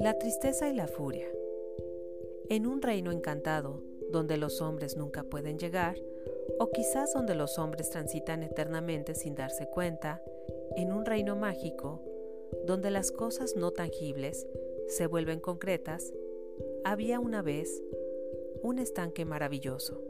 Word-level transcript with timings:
La 0.00 0.16
tristeza 0.18 0.70
y 0.70 0.74
la 0.74 0.86
furia. 0.86 1.26
En 2.48 2.66
un 2.66 2.80
reino 2.80 3.12
encantado, 3.12 3.82
donde 4.10 4.38
los 4.38 4.62
hombres 4.62 4.96
nunca 4.96 5.24
pueden 5.24 5.58
llegar, 5.58 5.96
o 6.58 6.70
quizás 6.70 7.12
donde 7.12 7.34
los 7.34 7.58
hombres 7.58 7.90
transitan 7.90 8.42
eternamente 8.42 9.14
sin 9.14 9.34
darse 9.34 9.66
cuenta, 9.68 10.22
en 10.76 10.90
un 10.92 11.04
reino 11.04 11.36
mágico, 11.36 12.02
donde 12.64 12.90
las 12.90 13.12
cosas 13.12 13.54
no 13.54 13.72
tangibles 13.72 14.46
se 14.86 15.06
vuelven 15.06 15.40
concretas, 15.40 16.14
había 16.84 17.20
una 17.20 17.42
vez 17.42 17.82
un 18.62 18.78
estanque 18.78 19.26
maravilloso. 19.26 20.02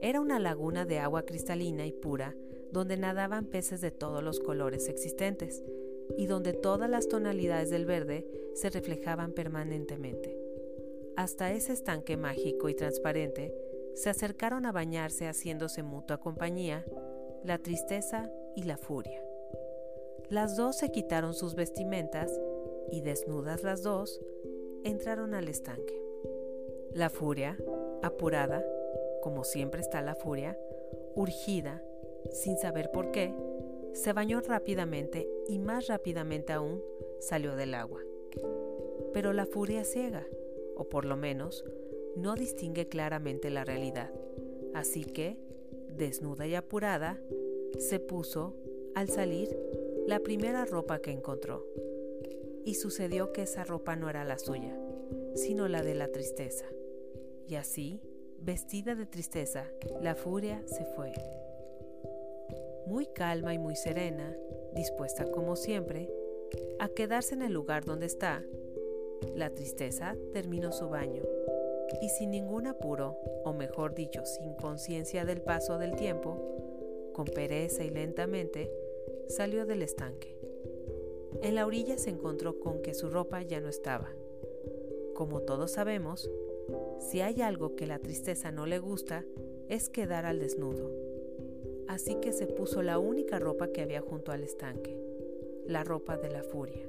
Era 0.00 0.20
una 0.20 0.38
laguna 0.38 0.84
de 0.84 1.00
agua 1.00 1.24
cristalina 1.24 1.86
y 1.86 1.92
pura 1.92 2.36
donde 2.72 2.96
nadaban 2.96 3.46
peces 3.46 3.80
de 3.80 3.90
todos 3.90 4.22
los 4.22 4.40
colores 4.40 4.88
existentes 4.88 5.62
y 6.16 6.26
donde 6.26 6.52
todas 6.52 6.88
las 6.88 7.08
tonalidades 7.08 7.70
del 7.70 7.86
verde 7.86 8.26
se 8.54 8.70
reflejaban 8.70 9.32
permanentemente. 9.32 10.38
Hasta 11.16 11.52
ese 11.52 11.72
estanque 11.72 12.16
mágico 12.16 12.68
y 12.68 12.74
transparente 12.74 13.54
se 13.94 14.10
acercaron 14.10 14.66
a 14.66 14.72
bañarse 14.72 15.26
haciéndose 15.26 15.82
mutua 15.82 16.18
compañía 16.18 16.84
la 17.42 17.58
tristeza 17.58 18.30
y 18.54 18.64
la 18.64 18.76
furia. 18.76 19.22
Las 20.28 20.56
dos 20.56 20.76
se 20.76 20.90
quitaron 20.90 21.34
sus 21.34 21.54
vestimentas 21.54 22.32
y 22.90 23.00
desnudas 23.00 23.62
las 23.62 23.82
dos, 23.82 24.20
entraron 24.82 25.34
al 25.34 25.48
estanque. 25.48 26.02
La 26.92 27.08
furia, 27.08 27.56
apurada, 28.02 28.64
como 29.22 29.44
siempre 29.44 29.80
está 29.80 30.02
la 30.02 30.14
furia, 30.14 30.58
urgida, 31.14 31.82
sin 32.30 32.56
saber 32.58 32.90
por 32.92 33.10
qué, 33.10 33.34
se 33.92 34.12
bañó 34.12 34.40
rápidamente 34.40 35.28
y 35.48 35.58
más 35.58 35.86
rápidamente 35.86 36.52
aún 36.52 36.82
salió 37.18 37.56
del 37.56 37.74
agua. 37.74 38.00
Pero 39.12 39.32
la 39.32 39.46
furia 39.46 39.84
ciega, 39.84 40.26
o 40.76 40.88
por 40.88 41.04
lo 41.04 41.16
menos 41.16 41.64
no 42.14 42.34
distingue 42.34 42.88
claramente 42.88 43.50
la 43.50 43.64
realidad, 43.64 44.12
así 44.74 45.04
que, 45.04 45.38
desnuda 45.88 46.46
y 46.46 46.54
apurada, 46.54 47.18
se 47.78 47.98
puso, 47.98 48.54
al 48.94 49.08
salir, 49.08 49.56
la 50.06 50.20
primera 50.20 50.64
ropa 50.64 51.00
que 51.00 51.10
encontró. 51.10 51.66
Y 52.64 52.74
sucedió 52.74 53.32
que 53.32 53.42
esa 53.42 53.64
ropa 53.64 53.96
no 53.96 54.10
era 54.10 54.24
la 54.24 54.38
suya, 54.38 54.78
sino 55.34 55.68
la 55.68 55.82
de 55.82 55.94
la 55.94 56.08
tristeza. 56.08 56.66
Y 57.48 57.54
así, 57.54 58.00
vestida 58.38 58.94
de 58.94 59.06
tristeza, 59.06 59.70
la 60.02 60.14
furia 60.14 60.62
se 60.66 60.84
fue 60.84 61.12
muy 62.86 63.06
calma 63.06 63.52
y 63.52 63.58
muy 63.58 63.76
serena, 63.76 64.36
dispuesta 64.74 65.24
como 65.30 65.56
siempre 65.56 66.08
a 66.78 66.88
quedarse 66.88 67.34
en 67.34 67.42
el 67.42 67.52
lugar 67.52 67.84
donde 67.84 68.06
está, 68.06 68.44
la 69.34 69.50
tristeza 69.50 70.16
terminó 70.32 70.72
su 70.72 70.88
baño 70.88 71.22
y 72.00 72.08
sin 72.10 72.30
ningún 72.30 72.66
apuro, 72.66 73.16
o 73.44 73.52
mejor 73.52 73.94
dicho, 73.94 74.24
sin 74.24 74.54
conciencia 74.54 75.24
del 75.24 75.40
paso 75.40 75.78
del 75.78 75.96
tiempo, 75.96 77.10
con 77.12 77.24
pereza 77.26 77.84
y 77.84 77.90
lentamente, 77.90 78.70
salió 79.28 79.66
del 79.66 79.82
estanque. 79.82 80.36
En 81.42 81.54
la 81.54 81.66
orilla 81.66 81.96
se 81.98 82.10
encontró 82.10 82.60
con 82.60 82.82
que 82.82 82.94
su 82.94 83.08
ropa 83.08 83.42
ya 83.42 83.60
no 83.60 83.68
estaba. 83.68 84.10
Como 85.14 85.42
todos 85.42 85.72
sabemos, 85.72 86.30
si 86.98 87.20
hay 87.20 87.40
algo 87.40 87.76
que 87.76 87.86
la 87.86 87.98
tristeza 87.98 88.50
no 88.50 88.66
le 88.66 88.78
gusta, 88.78 89.24
es 89.68 89.88
quedar 89.88 90.26
al 90.26 90.40
desnudo 90.40 91.05
así 91.88 92.16
que 92.16 92.32
se 92.32 92.46
puso 92.46 92.82
la 92.82 92.98
única 92.98 93.38
ropa 93.38 93.68
que 93.68 93.82
había 93.82 94.00
junto 94.00 94.32
al 94.32 94.42
estanque, 94.42 94.98
la 95.66 95.84
ropa 95.84 96.16
de 96.16 96.30
la 96.30 96.42
furia. 96.42 96.86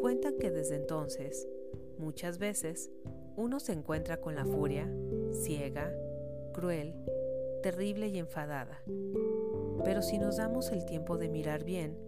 Cuentan 0.00 0.38
que 0.38 0.50
desde 0.50 0.76
entonces, 0.76 1.48
muchas 1.98 2.38
veces, 2.38 2.90
uno 3.36 3.60
se 3.60 3.72
encuentra 3.72 4.20
con 4.20 4.34
la 4.34 4.44
furia, 4.44 4.90
ciega, 5.32 5.92
cruel, 6.52 6.94
terrible 7.62 8.08
y 8.08 8.18
enfadada. 8.18 8.82
Pero 9.84 10.02
si 10.02 10.18
nos 10.18 10.36
damos 10.36 10.70
el 10.70 10.84
tiempo 10.84 11.18
de 11.18 11.28
mirar 11.28 11.64
bien, 11.64 11.98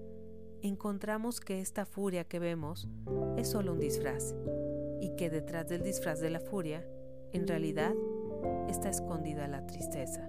encontramos 0.62 1.40
que 1.40 1.60
esta 1.60 1.86
furia 1.86 2.24
que 2.24 2.38
vemos 2.38 2.88
es 3.36 3.48
solo 3.48 3.72
un 3.72 3.80
disfraz 3.80 4.34
y 5.00 5.14
que 5.16 5.30
detrás 5.30 5.68
del 5.68 5.82
disfraz 5.82 6.20
de 6.20 6.30
la 6.30 6.40
furia, 6.40 6.86
en 7.32 7.46
realidad, 7.46 7.94
está 8.68 8.88
escondida 8.88 9.48
la 9.48 9.66
tristeza. 9.66 10.28